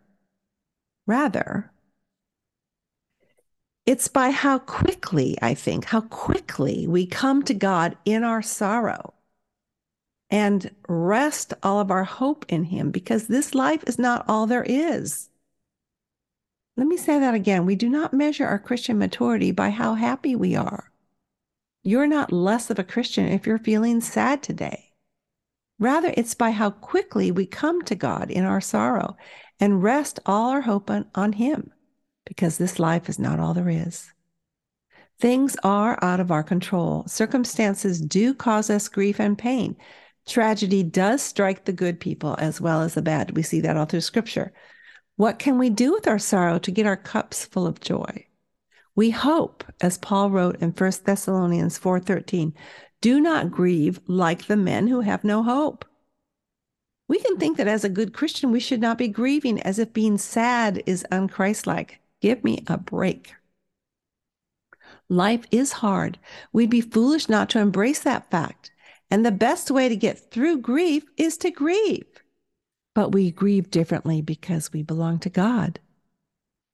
rather, 1.06 1.70
it's 3.86 4.08
by 4.08 4.30
how 4.30 4.58
quickly, 4.58 5.38
I 5.40 5.54
think, 5.54 5.84
how 5.84 6.00
quickly 6.00 6.88
we 6.88 7.06
come 7.06 7.44
to 7.44 7.54
God 7.54 7.96
in 8.04 8.24
our 8.24 8.42
sorrow 8.42 9.14
and 10.32 10.74
rest 10.88 11.52
all 11.62 11.78
of 11.78 11.90
our 11.90 12.04
hope 12.04 12.46
in 12.48 12.64
Him 12.64 12.90
because 12.90 13.26
this 13.26 13.54
life 13.54 13.84
is 13.86 13.98
not 13.98 14.24
all 14.26 14.46
there 14.46 14.64
is. 14.64 15.28
Let 16.74 16.86
me 16.86 16.96
say 16.96 17.20
that 17.20 17.34
again. 17.34 17.66
We 17.66 17.76
do 17.76 17.90
not 17.90 18.14
measure 18.14 18.46
our 18.46 18.58
Christian 18.58 18.98
maturity 18.98 19.52
by 19.52 19.68
how 19.68 19.94
happy 19.94 20.34
we 20.34 20.56
are. 20.56 20.90
You're 21.82 22.06
not 22.06 22.32
less 22.32 22.70
of 22.70 22.78
a 22.78 22.84
Christian 22.84 23.26
if 23.26 23.46
you're 23.46 23.58
feeling 23.58 24.00
sad 24.00 24.42
today. 24.42 24.92
Rather, 25.78 26.14
it's 26.16 26.34
by 26.34 26.50
how 26.50 26.70
quickly 26.70 27.30
we 27.30 27.44
come 27.44 27.82
to 27.82 27.94
God 27.94 28.30
in 28.30 28.44
our 28.44 28.60
sorrow 28.60 29.16
and 29.60 29.82
rest 29.82 30.18
all 30.24 30.48
our 30.48 30.62
hope 30.62 30.90
on, 30.90 31.04
on 31.14 31.34
Him, 31.34 31.72
because 32.24 32.56
this 32.56 32.78
life 32.78 33.10
is 33.10 33.18
not 33.18 33.38
all 33.38 33.52
there 33.52 33.68
is. 33.68 34.10
Things 35.20 35.56
are 35.62 35.98
out 36.02 36.20
of 36.20 36.30
our 36.30 36.42
control. 36.42 37.04
Circumstances 37.06 38.00
do 38.00 38.32
cause 38.32 38.70
us 38.70 38.88
grief 38.88 39.20
and 39.20 39.36
pain, 39.36 39.76
Tragedy 40.26 40.82
does 40.82 41.22
strike 41.22 41.64
the 41.64 41.72
good 41.72 41.98
people 41.98 42.36
as 42.38 42.60
well 42.60 42.82
as 42.82 42.94
the 42.94 43.02
bad. 43.02 43.36
We 43.36 43.42
see 43.42 43.60
that 43.60 43.76
all 43.76 43.86
through 43.86 44.02
scripture. 44.02 44.52
What 45.16 45.38
can 45.38 45.58
we 45.58 45.70
do 45.70 45.92
with 45.92 46.06
our 46.06 46.18
sorrow 46.18 46.58
to 46.60 46.70
get 46.70 46.86
our 46.86 46.96
cups 46.96 47.44
full 47.44 47.66
of 47.66 47.80
joy? 47.80 48.26
We 48.94 49.10
hope, 49.10 49.64
as 49.80 49.98
Paul 49.98 50.30
wrote 50.30 50.60
in 50.60 50.72
1 50.72 50.92
Thessalonians 51.04 51.78
4:13, 51.78 52.54
do 53.00 53.20
not 53.20 53.50
grieve 53.50 54.00
like 54.06 54.46
the 54.46 54.56
men 54.56 54.86
who 54.86 55.00
have 55.00 55.24
no 55.24 55.42
hope. 55.42 55.84
We 57.08 57.18
can 57.18 57.36
think 57.36 57.56
that 57.56 57.68
as 57.68 57.84
a 57.84 57.88
good 57.88 58.14
Christian, 58.14 58.52
we 58.52 58.60
should 58.60 58.80
not 58.80 58.96
be 58.96 59.08
grieving 59.08 59.60
as 59.62 59.78
if 59.78 59.92
being 59.92 60.18
sad 60.18 60.82
is 60.86 61.04
unchristlike. 61.10 61.96
Give 62.20 62.42
me 62.44 62.64
a 62.68 62.78
break. 62.78 63.34
Life 65.08 65.44
is 65.50 65.72
hard. 65.72 66.18
We'd 66.52 66.70
be 66.70 66.80
foolish 66.80 67.28
not 67.28 67.50
to 67.50 67.58
embrace 67.58 68.00
that 68.00 68.30
fact. 68.30 68.70
And 69.12 69.26
the 69.26 69.30
best 69.30 69.70
way 69.70 69.90
to 69.90 69.94
get 69.94 70.30
through 70.30 70.62
grief 70.62 71.04
is 71.18 71.36
to 71.36 71.50
grieve. 71.50 72.06
But 72.94 73.10
we 73.10 73.30
grieve 73.30 73.70
differently 73.70 74.22
because 74.22 74.72
we 74.72 74.82
belong 74.82 75.18
to 75.18 75.28
God. 75.28 75.80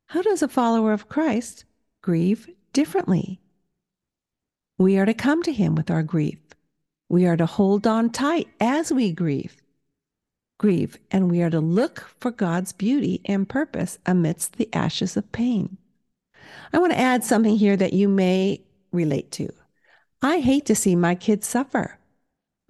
How 0.06 0.22
does 0.22 0.40
a 0.40 0.46
follower 0.46 0.92
of 0.92 1.08
Christ 1.08 1.64
grieve 2.00 2.48
differently? 2.72 3.40
We 4.78 4.98
are 4.98 5.04
to 5.04 5.14
come 5.14 5.42
to 5.42 5.52
Him 5.52 5.74
with 5.74 5.90
our 5.90 6.04
grief. 6.04 6.38
We 7.08 7.26
are 7.26 7.36
to 7.36 7.44
hold 7.44 7.88
on 7.88 8.08
tight 8.10 8.46
as 8.60 8.92
we 8.92 9.10
grieve. 9.10 9.56
Grieve, 10.58 10.96
and 11.10 11.28
we 11.28 11.42
are 11.42 11.50
to 11.50 11.58
look 11.58 12.08
for 12.20 12.30
God's 12.30 12.72
beauty 12.72 13.20
and 13.24 13.48
purpose 13.48 13.98
amidst 14.06 14.58
the 14.58 14.72
ashes 14.72 15.16
of 15.16 15.32
pain. 15.32 15.76
I 16.72 16.78
want 16.78 16.92
to 16.92 17.00
add 17.00 17.24
something 17.24 17.56
here 17.56 17.76
that 17.76 17.94
you 17.94 18.08
may 18.08 18.60
relate 18.92 19.32
to. 19.32 19.52
I 20.22 20.38
hate 20.38 20.66
to 20.66 20.76
see 20.76 20.94
my 20.94 21.16
kids 21.16 21.44
suffer. 21.44 21.97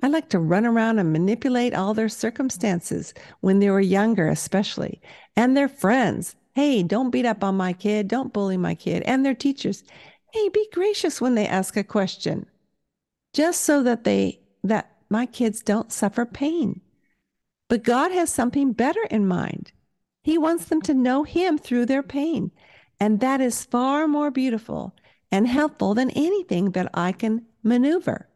I 0.01 0.07
like 0.09 0.29
to 0.31 0.39
run 0.39 0.65
around 0.65 0.99
and 0.99 1.13
manipulate 1.13 1.75
all 1.75 1.93
their 1.93 2.09
circumstances 2.09 3.15
when 3.41 3.59
they 3.59 3.69
were 3.71 3.81
younger, 3.81 4.29
especially, 4.29 5.01
and 5.35 5.57
their 5.57 5.69
friends. 5.69 6.37
Hey, 6.55 6.83
don't 6.83 7.11
beat 7.11 7.27
up 7.27 7.43
on 7.43 7.57
my 7.57 7.73
kid. 7.73 8.07
Don't 8.07 8.33
bully 8.33 8.57
my 8.57 8.75
kid. 8.75 9.03
And 9.05 9.25
their 9.25 9.35
teachers. 9.35 9.83
Hey, 10.33 10.49
be 10.51 10.69
gracious 10.73 11.21
when 11.21 11.35
they 11.35 11.47
ask 11.47 11.77
a 11.77 11.83
question. 11.83 12.47
Just 13.33 13.63
so 13.63 13.83
that 13.83 14.05
they, 14.05 14.41
that 14.63 14.97
my 15.11 15.27
kids 15.27 15.63
don't 15.63 15.93
suffer 15.93 16.25
pain. 16.25 16.81
But 17.69 17.83
God 17.83 18.13
has 18.13 18.33
something 18.33 18.73
better 18.73 19.03
in 19.11 19.27
mind. 19.27 19.73
He 20.23 20.39
wants 20.39 20.67
them 20.67 20.81
to 20.83 20.95
know 20.95 21.25
Him 21.25 21.59
through 21.59 21.87
their 21.87 22.03
pain. 22.03 22.53
And 23.01 23.21
that 23.21 23.41
is 23.41 23.65
far 23.65 24.07
more 24.07 24.31
beautiful 24.31 24.95
and 25.31 25.47
helpful 25.47 25.95
than 25.95 26.11
anything 26.11 26.73
that 26.73 26.91
I 26.95 27.13
can 27.13 27.47
maneuver. 27.63 28.28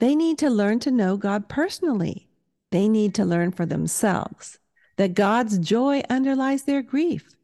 They 0.00 0.16
need 0.16 0.38
to 0.38 0.48
learn 0.50 0.80
to 0.80 0.90
know 0.90 1.16
God 1.18 1.48
personally. 1.48 2.26
They 2.70 2.88
need 2.88 3.14
to 3.14 3.24
learn 3.24 3.52
for 3.52 3.66
themselves 3.66 4.58
that 4.96 5.14
God's 5.14 5.58
joy 5.58 6.02
underlies 6.08 6.64
their 6.64 6.82
grief. 6.82 7.36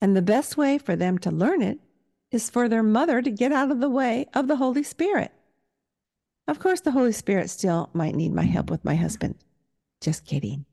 And 0.00 0.16
the 0.16 0.22
best 0.22 0.56
way 0.56 0.78
for 0.78 0.94
them 0.94 1.18
to 1.18 1.30
learn 1.30 1.62
it 1.62 1.80
is 2.30 2.48
for 2.48 2.68
their 2.68 2.82
mother 2.82 3.22
to 3.22 3.30
get 3.30 3.52
out 3.52 3.70
of 3.70 3.80
the 3.80 3.90
way 3.90 4.26
of 4.34 4.46
the 4.46 4.56
Holy 4.56 4.82
Spirit. 4.82 5.32
Of 6.46 6.60
course, 6.60 6.80
the 6.80 6.92
Holy 6.92 7.12
Spirit 7.12 7.50
still 7.50 7.90
might 7.92 8.14
need 8.14 8.32
my 8.32 8.44
help 8.44 8.70
with 8.70 8.84
my 8.84 8.94
husband. 8.94 9.36
Just 10.00 10.24
kidding. 10.24 10.64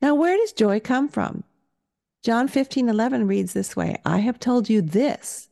Now, 0.00 0.14
where 0.14 0.36
does 0.36 0.52
joy 0.52 0.78
come 0.78 1.08
from? 1.08 1.42
John 2.22 2.46
15, 2.46 2.88
11 2.88 3.26
reads 3.26 3.54
this 3.54 3.74
way 3.74 3.96
I 4.04 4.18
have 4.18 4.38
told 4.38 4.70
you 4.70 4.82
this 4.82 5.48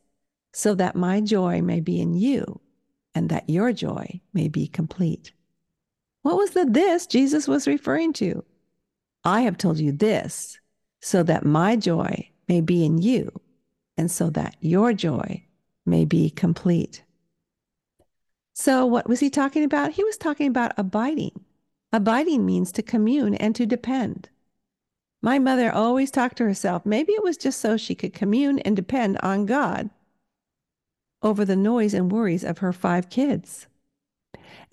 so 0.53 0.75
that 0.75 0.95
my 0.95 1.19
joy 1.19 1.61
may 1.61 1.81
be 1.81 1.99
in 1.99 2.13
you 2.13 2.61
and 3.13 3.29
that 3.29 3.49
your 3.49 3.73
joy 3.73 4.21
may 4.33 4.47
be 4.47 4.67
complete. 4.67 5.31
What 6.21 6.37
was 6.37 6.51
the 6.51 6.65
this 6.65 7.07
Jesus 7.07 7.47
was 7.47 7.67
referring 7.67 8.13
to? 8.13 8.43
I 9.23 9.41
have 9.41 9.57
told 9.57 9.79
you 9.79 9.91
this 9.91 10.59
so 10.99 11.23
that 11.23 11.45
my 11.45 11.75
joy 11.75 12.29
may 12.47 12.61
be 12.61 12.85
in 12.85 13.01
you 13.01 13.31
and 13.97 14.09
so 14.09 14.29
that 14.31 14.55
your 14.59 14.93
joy 14.93 15.45
may 15.85 16.05
be 16.05 16.29
complete. 16.29 17.03
So, 18.53 18.85
what 18.85 19.07
was 19.07 19.19
he 19.19 19.29
talking 19.29 19.63
about? 19.63 19.93
He 19.93 20.03
was 20.03 20.17
talking 20.17 20.47
about 20.47 20.73
abiding. 20.77 21.43
Abiding 21.93 22.45
means 22.45 22.71
to 22.73 22.83
commune 22.83 23.35
and 23.35 23.55
to 23.55 23.65
depend. 23.65 24.29
My 25.21 25.39
mother 25.39 25.71
always 25.71 26.11
talked 26.11 26.37
to 26.37 26.45
herself. 26.45 26.85
Maybe 26.85 27.13
it 27.13 27.23
was 27.23 27.37
just 27.37 27.59
so 27.59 27.77
she 27.77 27.95
could 27.95 28.13
commune 28.13 28.59
and 28.59 28.75
depend 28.75 29.17
on 29.21 29.45
God 29.45 29.89
over 31.21 31.45
the 31.45 31.55
noise 31.55 31.93
and 31.93 32.11
worries 32.11 32.43
of 32.43 32.59
her 32.59 32.73
five 32.73 33.09
kids. 33.09 33.67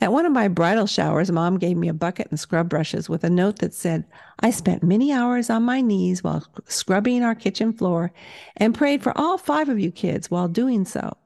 At 0.01 0.13
one 0.13 0.27
of 0.27 0.33
my 0.33 0.47
bridal 0.49 0.87
showers, 0.87 1.31
mom 1.31 1.59
gave 1.59 1.77
me 1.77 1.89
a 1.89 1.95
bucket 1.95 2.29
and 2.31 2.39
scrub 2.39 2.69
brushes 2.69 3.09
with 3.09 3.25
a 3.25 3.31
note 3.31 3.59
that 3.59 3.75
said, 3.75 4.05
I 4.39 4.51
spent 4.51 4.83
many 4.83 5.13
hours 5.13 5.51
on 5.51 5.65
my 5.65 5.81
knees 5.81 6.23
while 6.23 6.47
scrubbing 6.67 7.23
our 7.23 7.35
kitchen 7.35 7.73
floor 7.73 8.13
and 8.57 8.75
prayed 8.75 9.03
for 9.03 9.17
all 9.17 9.39
five 9.39 9.69
of 9.69 9.81
you 9.81 9.91
kids 9.91 10.31
while 10.31 10.47
doing 10.47 10.85
so. 10.85 11.17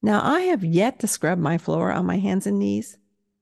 Now, 0.00 0.22
I 0.22 0.42
have 0.42 0.64
yet 0.64 1.00
to 1.00 1.06
scrub 1.06 1.38
my 1.38 1.58
floor 1.58 1.92
on 1.92 2.06
my 2.06 2.18
hands 2.18 2.46
and 2.46 2.58
knees, 2.58 2.96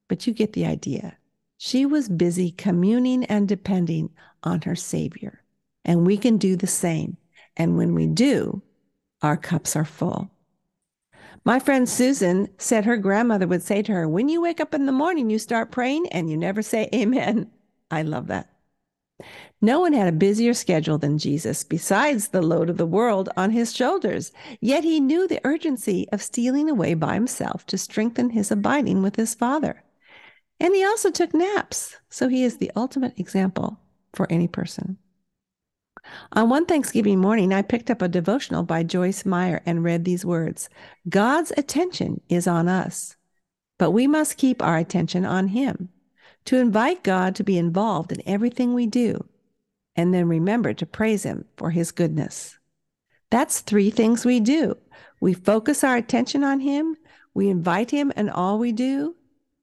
but 0.08 0.26
you 0.26 0.32
get 0.32 0.52
the 0.52 0.66
idea. 0.66 1.16
She 1.58 1.86
was 1.86 2.08
busy 2.08 2.50
communing 2.50 3.24
and 3.24 3.46
depending 3.46 4.10
on 4.42 4.62
her 4.62 4.76
Savior. 4.76 5.42
And 5.84 6.06
we 6.06 6.16
can 6.16 6.38
do 6.38 6.56
the 6.56 6.66
same. 6.66 7.16
And 7.56 7.76
when 7.76 7.94
we 7.94 8.06
do, 8.06 8.62
our 9.22 9.36
cups 9.36 9.76
are 9.76 9.84
full. 9.84 10.30
My 11.46 11.60
friend 11.60 11.88
Susan 11.88 12.48
said 12.58 12.84
her 12.84 12.96
grandmother 12.96 13.46
would 13.46 13.62
say 13.62 13.80
to 13.80 13.92
her, 13.92 14.08
When 14.08 14.28
you 14.28 14.40
wake 14.40 14.60
up 14.60 14.74
in 14.74 14.86
the 14.86 14.90
morning, 14.90 15.30
you 15.30 15.38
start 15.38 15.70
praying 15.70 16.08
and 16.08 16.28
you 16.28 16.36
never 16.36 16.60
say 16.60 16.88
amen. 16.92 17.52
I 17.90 18.02
love 18.02 18.26
that. 18.26 18.50
No 19.62 19.78
one 19.78 19.92
had 19.92 20.08
a 20.08 20.12
busier 20.12 20.54
schedule 20.54 20.98
than 20.98 21.18
Jesus, 21.18 21.62
besides 21.62 22.28
the 22.28 22.42
load 22.42 22.68
of 22.68 22.78
the 22.78 22.84
world 22.84 23.28
on 23.36 23.52
his 23.52 23.72
shoulders. 23.72 24.32
Yet 24.60 24.82
he 24.82 24.98
knew 24.98 25.28
the 25.28 25.40
urgency 25.44 26.08
of 26.10 26.20
stealing 26.20 26.68
away 26.68 26.94
by 26.94 27.14
himself 27.14 27.64
to 27.66 27.78
strengthen 27.78 28.30
his 28.30 28.50
abiding 28.50 29.02
with 29.02 29.14
his 29.14 29.36
Father. 29.36 29.84
And 30.58 30.74
he 30.74 30.84
also 30.84 31.12
took 31.12 31.32
naps, 31.32 31.96
so 32.10 32.26
he 32.26 32.42
is 32.42 32.56
the 32.56 32.72
ultimate 32.74 33.20
example 33.20 33.78
for 34.14 34.26
any 34.32 34.48
person. 34.48 34.98
On 36.32 36.48
one 36.48 36.66
Thanksgiving 36.66 37.18
morning, 37.18 37.52
I 37.52 37.62
picked 37.62 37.90
up 37.90 38.02
a 38.02 38.08
devotional 38.08 38.62
by 38.62 38.82
Joyce 38.82 39.24
Meyer 39.24 39.62
and 39.66 39.84
read 39.84 40.04
these 40.04 40.24
words 40.24 40.68
God's 41.08 41.52
attention 41.56 42.20
is 42.28 42.46
on 42.46 42.68
us, 42.68 43.16
but 43.78 43.90
we 43.90 44.06
must 44.06 44.38
keep 44.38 44.62
our 44.62 44.76
attention 44.76 45.24
on 45.24 45.48
Him. 45.48 45.88
To 46.46 46.58
invite 46.58 47.02
God 47.02 47.34
to 47.36 47.44
be 47.44 47.58
involved 47.58 48.12
in 48.12 48.22
everything 48.24 48.72
we 48.72 48.86
do, 48.86 49.24
and 49.96 50.14
then 50.14 50.28
remember 50.28 50.74
to 50.74 50.86
praise 50.86 51.24
Him 51.24 51.44
for 51.56 51.70
His 51.70 51.90
goodness. 51.90 52.56
That's 53.30 53.60
three 53.60 53.90
things 53.90 54.24
we 54.24 54.38
do. 54.40 54.76
We 55.20 55.34
focus 55.34 55.82
our 55.82 55.96
attention 55.96 56.44
on 56.44 56.60
Him, 56.60 56.96
we 57.34 57.48
invite 57.48 57.90
Him 57.90 58.12
in 58.16 58.30
all 58.30 58.58
we 58.58 58.72
do, 58.72 59.16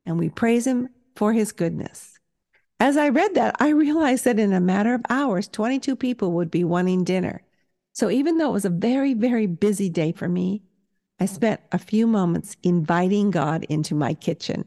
and 0.05 0.19
we 0.19 0.29
praise 0.29 0.67
Him 0.67 0.89
for 1.15 1.33
His 1.33 1.51
goodness. 1.51 2.12
As 2.83 2.97
I 2.97 3.07
read 3.07 3.33
that, 3.35 3.55
I 3.61 3.69
realized 3.69 4.25
that 4.25 4.39
in 4.39 4.51
a 4.51 4.59
matter 4.59 4.93
of 4.93 5.05
hours, 5.09 5.47
22 5.47 5.95
people 5.95 6.33
would 6.33 6.51
be 6.51 6.65
wanting 6.65 7.05
dinner. 7.05 7.41
So 7.93 8.09
even 8.09 8.37
though 8.37 8.49
it 8.49 8.59
was 8.59 8.65
a 8.65 8.69
very, 8.69 9.13
very 9.13 9.47
busy 9.47 9.87
day 9.87 10.11
for 10.11 10.27
me, 10.27 10.63
I 11.17 11.27
spent 11.27 11.61
a 11.71 11.77
few 11.77 12.05
moments 12.05 12.57
inviting 12.61 13.31
God 13.31 13.63
into 13.69 13.95
my 13.95 14.13
kitchen. 14.13 14.65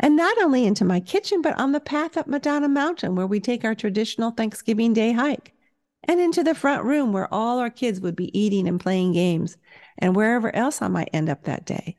And 0.00 0.16
not 0.16 0.36
only 0.42 0.66
into 0.66 0.84
my 0.84 0.98
kitchen, 0.98 1.40
but 1.40 1.56
on 1.56 1.70
the 1.70 1.78
path 1.78 2.16
up 2.16 2.26
Madonna 2.26 2.68
Mountain 2.68 3.14
where 3.14 3.28
we 3.28 3.38
take 3.38 3.64
our 3.64 3.76
traditional 3.76 4.32
Thanksgiving 4.32 4.92
Day 4.92 5.12
hike, 5.12 5.54
and 6.02 6.18
into 6.18 6.42
the 6.42 6.52
front 6.52 6.82
room 6.82 7.12
where 7.12 7.32
all 7.32 7.60
our 7.60 7.70
kids 7.70 8.00
would 8.00 8.16
be 8.16 8.36
eating 8.36 8.66
and 8.66 8.80
playing 8.80 9.12
games, 9.12 9.56
and 9.98 10.16
wherever 10.16 10.52
else 10.52 10.82
I 10.82 10.88
might 10.88 11.10
end 11.12 11.28
up 11.28 11.44
that 11.44 11.64
day. 11.64 11.94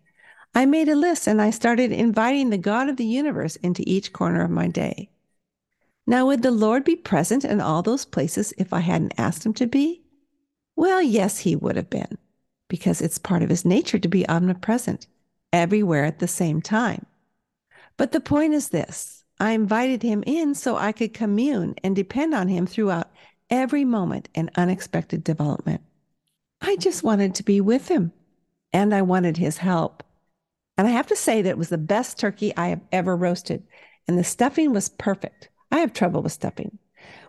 I 0.54 0.66
made 0.66 0.90
a 0.90 0.96
list 0.98 1.26
and 1.26 1.42
I 1.42 1.52
started 1.52 1.94
inviting 1.94 2.50
the 2.50 2.58
God 2.58 2.90
of 2.90 2.98
the 2.98 3.06
universe 3.06 3.56
into 3.56 3.82
each 3.88 4.12
corner 4.12 4.44
of 4.44 4.52
my 4.52 4.68
day. 4.68 5.10
Now, 6.10 6.26
would 6.28 6.42
the 6.42 6.52
Lord 6.52 6.86
be 6.86 6.96
present 6.96 7.44
in 7.44 7.60
all 7.60 7.84
those 7.84 8.06
places 8.06 8.54
if 8.58 8.72
I 8.72 8.80
hadn't 8.80 9.14
asked 9.18 9.46
him 9.46 9.54
to 9.56 9.68
be? 9.68 10.02
Well, 10.78 11.02
yes, 11.02 11.40
he 11.40 11.54
would 11.54 11.76
have 11.76 11.90
been, 11.90 12.18
because 12.70 13.02
it's 13.02 13.18
part 13.18 13.44
of 13.44 13.50
his 13.50 13.66
nature 13.66 14.00
to 14.00 14.08
be 14.08 14.28
omnipresent 14.28 15.06
everywhere 15.52 16.06
at 16.06 16.20
the 16.20 16.28
same 16.28 16.62
time. 16.62 17.06
But 17.98 18.14
the 18.14 18.22
point 18.22 18.54
is 18.54 18.70
this 18.70 19.26
I 19.38 19.52
invited 19.52 20.02
him 20.02 20.24
in 20.26 20.56
so 20.56 20.78
I 20.78 20.94
could 20.94 21.14
commune 21.14 21.76
and 21.84 21.94
depend 21.94 22.34
on 22.34 22.48
him 22.48 22.66
throughout 22.66 23.12
every 23.50 23.84
moment 23.84 24.30
and 24.34 24.50
unexpected 24.56 25.26
development. 25.26 25.82
I 26.62 26.78
just 26.78 27.04
wanted 27.04 27.36
to 27.36 27.44
be 27.44 27.60
with 27.60 27.90
him, 27.90 28.14
and 28.72 28.96
I 28.96 29.02
wanted 29.02 29.36
his 29.36 29.58
help. 29.58 30.04
And 30.78 30.88
I 30.88 30.92
have 30.92 31.08
to 31.08 31.16
say 31.18 31.42
that 31.42 31.50
it 31.50 31.58
was 31.58 31.70
the 31.70 31.78
best 31.78 32.18
turkey 32.18 32.56
I 32.56 32.70
have 32.70 32.82
ever 32.94 33.16
roasted, 33.16 33.64
and 34.08 34.18
the 34.18 34.24
stuffing 34.24 34.72
was 34.72 34.88
perfect. 34.88 35.50
I 35.72 35.80
have 35.80 35.94
trouble 35.94 36.22
with 36.22 36.32
stuffing. 36.32 36.78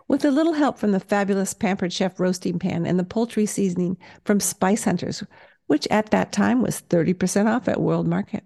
With 0.07 0.25
a 0.25 0.31
little 0.31 0.53
help 0.53 0.79
from 0.79 0.91
the 0.91 0.99
fabulous 0.99 1.53
Pampered 1.53 1.93
Chef 1.93 2.19
roasting 2.19 2.57
pan 2.57 2.85
and 2.85 2.97
the 2.97 3.03
poultry 3.03 3.45
seasoning 3.45 3.97
from 4.25 4.39
Spice 4.39 4.85
Hunters, 4.85 5.23
which 5.67 5.87
at 5.91 6.09
that 6.11 6.31
time 6.31 6.61
was 6.61 6.81
30% 6.89 7.45
off 7.45 7.67
at 7.67 7.79
World 7.79 8.07
Market. 8.07 8.43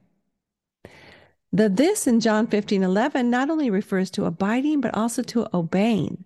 The 1.54 1.70
this 1.70 2.08
in 2.08 2.20
John 2.20 2.48
15 2.48 2.84
11 2.84 3.30
not 3.30 3.50
only 3.50 3.70
refers 3.70 4.10
to 4.12 4.26
abiding, 4.26 4.82
but 4.82 4.96
also 4.96 5.22
to 5.24 5.48
obeying. 5.56 6.26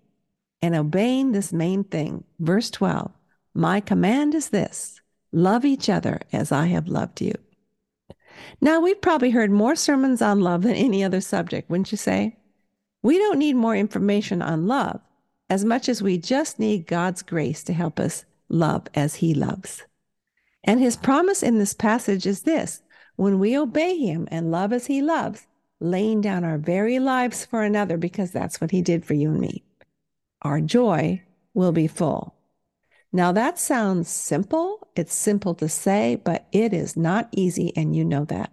And 0.62 0.74
obeying 0.74 1.32
this 1.34 1.54
main 1.54 1.84
thing. 1.84 2.24
Verse 2.40 2.72
12 2.72 3.12
My 3.54 3.80
command 3.80 4.34
is 4.34 4.50
this 4.50 5.02
love 5.32 5.66
each 5.66 5.90
other 5.90 6.22
as 6.32 6.52
I 6.52 6.68
have 6.68 6.88
loved 6.88 7.22
you. 7.22 7.34
Now, 8.62 8.80
we've 8.80 9.02
probably 9.02 9.32
heard 9.32 9.52
more 9.52 9.76
sermons 9.76 10.22
on 10.22 10.42
love 10.42 10.64
than 10.64 10.76
any 10.76 11.04
other 11.04 11.22
subject, 11.22 11.70
wouldn't 11.70 11.92
you 11.92 11.98
say? 11.98 12.38
We 13.02 13.18
don't 13.18 13.40
need 13.40 13.56
more 13.56 13.76
information 13.76 14.42
on 14.42 14.68
love 14.68 15.02
as 15.50 15.64
much 15.64 15.88
as 15.88 16.02
we 16.02 16.18
just 16.18 16.60
need 16.60 16.88
God's 16.88 17.22
grace 17.22 17.64
to 17.64 17.74
help 17.74 18.00
us 18.00 18.26
love 18.50 18.88
as 18.94 19.16
He 19.16 19.34
loves. 19.34 19.84
And 20.64 20.80
His 20.80 20.98
promise 20.98 21.44
in 21.44 21.58
this 21.58 21.74
passage 21.74 22.26
is 22.26 22.42
this 22.42 22.82
when 23.16 23.40
we 23.40 23.58
obey 23.58 23.98
Him 23.98 24.28
and 24.30 24.52
love 24.52 24.74
as 24.74 24.88
He 24.88 25.02
loves, 25.02 25.48
laying 25.80 26.22
down 26.22 26.44
our 26.44 26.58
very 26.58 27.00
lives 27.00 27.46
for 27.46 27.64
another, 27.64 27.98
because 27.98 28.32
that's 28.32 28.60
what 28.60 28.72
He 28.72 28.82
did 28.82 29.06
for 29.06 29.14
you 29.14 29.32
and 29.32 29.40
me, 29.40 29.64
our 30.42 30.60
joy 30.62 31.22
will 31.54 31.72
be 31.72 31.88
full. 31.88 32.36
Now, 33.14 33.32
that 33.32 33.58
sounds 33.58 34.10
simple. 34.10 34.88
It's 34.96 35.14
simple 35.14 35.56
to 35.56 35.70
say, 35.70 36.22
but 36.24 36.46
it 36.52 36.74
is 36.74 36.98
not 36.98 37.30
easy, 37.32 37.72
and 37.76 37.96
you 37.96 38.04
know 38.04 38.26
that. 38.26 38.52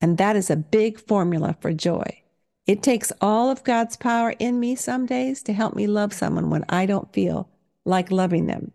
And 0.00 0.18
that 0.18 0.36
is 0.36 0.50
a 0.50 0.56
big 0.56 1.00
formula 1.00 1.56
for 1.60 1.72
joy. 1.72 2.22
It 2.68 2.82
takes 2.82 3.12
all 3.22 3.50
of 3.50 3.64
God's 3.64 3.96
power 3.96 4.34
in 4.38 4.60
me 4.60 4.76
some 4.76 5.06
days 5.06 5.42
to 5.44 5.54
help 5.54 5.74
me 5.74 5.86
love 5.86 6.12
someone 6.12 6.50
when 6.50 6.66
I 6.68 6.84
don't 6.84 7.10
feel 7.14 7.48
like 7.86 8.10
loving 8.10 8.44
them. 8.44 8.72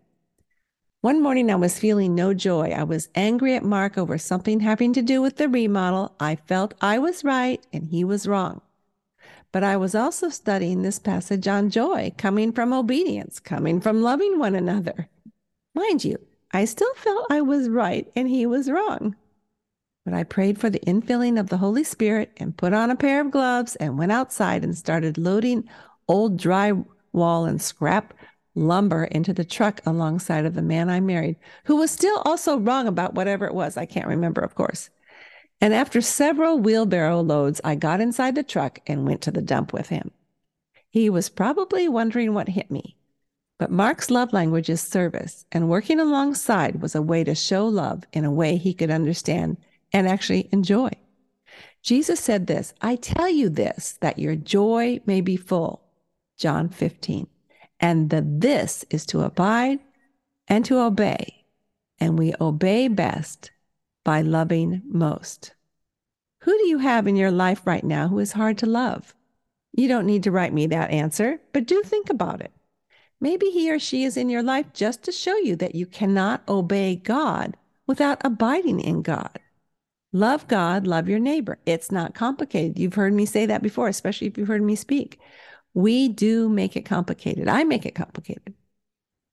One 1.00 1.22
morning 1.22 1.48
I 1.48 1.54
was 1.54 1.78
feeling 1.78 2.12
no 2.12 2.34
joy. 2.34 2.70
I 2.70 2.82
was 2.82 3.08
angry 3.14 3.54
at 3.54 3.62
Mark 3.62 3.96
over 3.96 4.18
something 4.18 4.58
having 4.58 4.92
to 4.94 5.02
do 5.02 5.22
with 5.22 5.36
the 5.36 5.48
remodel. 5.48 6.16
I 6.18 6.34
felt 6.34 6.74
I 6.80 6.98
was 6.98 7.22
right 7.22 7.64
and 7.72 7.86
he 7.86 8.02
was 8.02 8.26
wrong. 8.26 8.62
But 9.52 9.62
I 9.62 9.76
was 9.76 9.94
also 9.94 10.28
studying 10.28 10.82
this 10.82 10.98
passage 10.98 11.46
on 11.46 11.70
joy, 11.70 12.12
coming 12.18 12.50
from 12.50 12.72
obedience, 12.72 13.38
coming 13.38 13.80
from 13.80 14.02
loving 14.02 14.40
one 14.40 14.56
another. 14.56 15.08
Mind 15.72 16.04
you, 16.04 16.18
I 16.52 16.64
still 16.64 16.92
felt 16.94 17.26
I 17.30 17.42
was 17.42 17.68
right 17.68 18.10
and 18.16 18.28
he 18.28 18.44
was 18.44 18.68
wrong. 18.68 19.14
But 20.04 20.14
I 20.14 20.22
prayed 20.22 20.58
for 20.58 20.68
the 20.68 20.80
infilling 20.80 21.40
of 21.40 21.48
the 21.48 21.56
Holy 21.56 21.84
Spirit 21.84 22.30
and 22.36 22.56
put 22.56 22.72
on 22.72 22.90
a 22.90 22.96
pair 22.96 23.20
of 23.20 23.30
gloves 23.30 23.74
and 23.76 23.98
went 23.98 24.12
outside 24.12 24.62
and 24.62 24.76
started 24.76 25.16
loading 25.16 25.68
old 26.08 26.38
drywall 26.38 27.48
and 27.48 27.60
scrap 27.60 28.12
lumber 28.54 29.04
into 29.04 29.32
the 29.32 29.44
truck 29.44 29.80
alongside 29.86 30.44
of 30.44 30.54
the 30.54 30.62
man 30.62 30.90
I 30.90 31.00
married, 31.00 31.36
who 31.64 31.76
was 31.76 31.90
still 31.90 32.18
also 32.24 32.58
wrong 32.58 32.86
about 32.86 33.14
whatever 33.14 33.46
it 33.46 33.54
was. 33.54 33.76
I 33.76 33.86
can't 33.86 34.06
remember, 34.06 34.42
of 34.42 34.54
course. 34.54 34.90
And 35.60 35.72
after 35.72 36.00
several 36.00 36.58
wheelbarrow 36.58 37.20
loads, 37.20 37.60
I 37.64 37.74
got 37.74 38.00
inside 38.00 38.34
the 38.34 38.42
truck 38.42 38.80
and 38.86 39.06
went 39.06 39.22
to 39.22 39.30
the 39.30 39.42
dump 39.42 39.72
with 39.72 39.88
him. 39.88 40.10
He 40.90 41.08
was 41.08 41.28
probably 41.28 41.88
wondering 41.88 42.34
what 42.34 42.48
hit 42.48 42.70
me. 42.70 42.96
But 43.58 43.70
Mark's 43.70 44.10
love 44.10 44.32
language 44.32 44.68
is 44.68 44.80
service, 44.80 45.46
and 45.50 45.68
working 45.68 45.98
alongside 45.98 46.82
was 46.82 46.94
a 46.94 47.02
way 47.02 47.24
to 47.24 47.34
show 47.34 47.66
love 47.66 48.04
in 48.12 48.24
a 48.24 48.30
way 48.30 48.56
he 48.56 48.74
could 48.74 48.90
understand 48.90 49.56
and 49.94 50.06
actually 50.08 50.48
enjoy. 50.52 50.90
Jesus 51.80 52.20
said 52.20 52.46
this 52.46 52.74
I 52.82 52.96
tell 52.96 53.30
you 53.30 53.48
this, 53.48 53.96
that 54.00 54.18
your 54.18 54.36
joy 54.36 55.00
may 55.06 55.22
be 55.22 55.36
full. 55.36 55.82
John 56.36 56.68
15. 56.68 57.28
And 57.80 58.10
the 58.10 58.24
this 58.26 58.84
is 58.90 59.06
to 59.06 59.22
abide 59.22 59.78
and 60.48 60.64
to 60.64 60.80
obey. 60.80 61.44
And 61.98 62.18
we 62.18 62.34
obey 62.40 62.88
best 62.88 63.52
by 64.04 64.20
loving 64.20 64.82
most. 64.86 65.54
Who 66.40 66.52
do 66.58 66.66
you 66.66 66.78
have 66.78 67.06
in 67.06 67.16
your 67.16 67.30
life 67.30 67.66
right 67.66 67.84
now 67.84 68.08
who 68.08 68.18
is 68.18 68.32
hard 68.32 68.58
to 68.58 68.66
love? 68.66 69.14
You 69.72 69.88
don't 69.88 70.06
need 70.06 70.24
to 70.24 70.30
write 70.30 70.52
me 70.52 70.66
that 70.66 70.90
answer, 70.90 71.40
but 71.52 71.66
do 71.66 71.82
think 71.82 72.10
about 72.10 72.40
it. 72.40 72.52
Maybe 73.20 73.50
he 73.50 73.72
or 73.72 73.78
she 73.78 74.04
is 74.04 74.16
in 74.16 74.28
your 74.28 74.42
life 74.42 74.66
just 74.72 75.02
to 75.04 75.12
show 75.12 75.36
you 75.36 75.56
that 75.56 75.74
you 75.74 75.86
cannot 75.86 76.46
obey 76.48 76.96
God 76.96 77.56
without 77.86 78.20
abiding 78.24 78.80
in 78.80 79.02
God. 79.02 79.38
Love 80.14 80.46
God, 80.46 80.86
love 80.86 81.08
your 81.08 81.18
neighbor. 81.18 81.58
It's 81.66 81.90
not 81.90 82.14
complicated. 82.14 82.78
You've 82.78 82.94
heard 82.94 83.12
me 83.12 83.26
say 83.26 83.46
that 83.46 83.64
before, 83.64 83.88
especially 83.88 84.28
if 84.28 84.38
you've 84.38 84.46
heard 84.46 84.62
me 84.62 84.76
speak. 84.76 85.18
We 85.74 86.06
do 86.06 86.48
make 86.48 86.76
it 86.76 86.82
complicated. 86.82 87.48
I 87.48 87.64
make 87.64 87.84
it 87.84 87.96
complicated. 87.96 88.54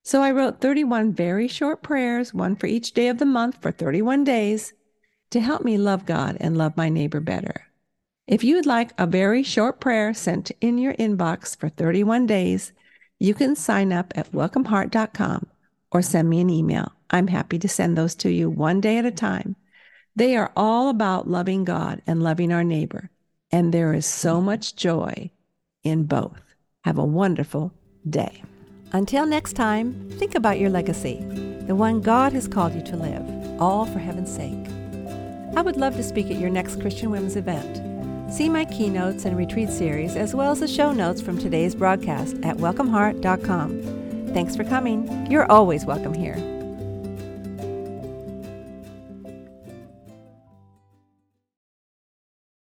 So 0.03 0.23
I 0.23 0.31
wrote 0.31 0.59
31 0.59 1.13
very 1.13 1.47
short 1.47 1.83
prayers, 1.83 2.33
one 2.33 2.55
for 2.55 2.65
each 2.65 2.93
day 2.93 3.09
of 3.09 3.19
the 3.19 3.27
month 3.27 3.61
for 3.61 3.69
31 3.69 4.23
days, 4.23 4.73
to 5.29 5.39
help 5.39 5.63
me 5.63 5.77
love 5.77 6.07
God 6.07 6.35
and 6.39 6.57
love 6.57 6.75
my 6.75 6.89
neighbor 6.89 7.19
better. 7.19 7.67
If 8.25 8.43
you 8.43 8.55
would 8.55 8.65
like 8.65 8.91
a 8.97 9.05
very 9.05 9.43
short 9.43 9.79
prayer 9.79 10.15
sent 10.15 10.49
in 10.61 10.79
your 10.79 10.95
inbox 10.95 11.55
for 11.55 11.69
31 11.69 12.25
days, 12.25 12.73
you 13.19 13.35
can 13.35 13.55
sign 13.55 13.93
up 13.93 14.13
at 14.15 14.31
welcomeheart.com 14.31 15.45
or 15.91 16.01
send 16.01 16.27
me 16.27 16.41
an 16.41 16.49
email. 16.49 16.91
I'm 17.11 17.27
happy 17.27 17.59
to 17.59 17.67
send 17.67 17.95
those 17.95 18.15
to 18.15 18.31
you 18.31 18.49
one 18.49 18.81
day 18.81 18.97
at 18.97 19.05
a 19.05 19.11
time. 19.11 19.57
They 20.15 20.35
are 20.35 20.51
all 20.55 20.89
about 20.89 21.29
loving 21.29 21.63
God 21.63 22.01
and 22.05 22.21
loving 22.21 22.51
our 22.51 22.63
neighbor, 22.63 23.09
and 23.51 23.73
there 23.73 23.93
is 23.93 24.05
so 24.05 24.41
much 24.41 24.75
joy 24.75 25.31
in 25.83 26.03
both. 26.03 26.41
Have 26.81 26.97
a 26.97 27.05
wonderful 27.05 27.73
day. 28.09 28.43
Until 28.91 29.25
next 29.25 29.53
time, 29.53 30.09
think 30.11 30.35
about 30.35 30.59
your 30.59 30.69
legacy, 30.69 31.23
the 31.67 31.75
one 31.75 32.01
God 32.01 32.33
has 32.33 32.47
called 32.47 32.73
you 32.73 32.81
to 32.83 32.97
live, 32.97 33.61
all 33.61 33.85
for 33.85 33.99
heaven's 33.99 34.33
sake. 34.33 34.67
I 35.55 35.61
would 35.61 35.77
love 35.77 35.95
to 35.95 36.03
speak 36.03 36.29
at 36.29 36.39
your 36.39 36.49
next 36.49 36.81
Christian 36.81 37.09
Women's 37.09 37.37
event. 37.37 37.81
See 38.33 38.49
my 38.49 38.65
keynotes 38.65 39.25
and 39.25 39.37
retreat 39.37 39.69
series, 39.69 40.15
as 40.15 40.35
well 40.35 40.51
as 40.51 40.59
the 40.59 40.67
show 40.67 40.91
notes 40.91 41.21
from 41.21 41.37
today's 41.37 41.75
broadcast 41.75 42.35
at 42.43 42.57
welcomeheart.com. 42.57 43.81
Thanks 44.33 44.55
for 44.55 44.63
coming. 44.63 45.29
You're 45.29 45.49
always 45.51 45.85
welcome 45.85 46.13
here. 46.13 46.60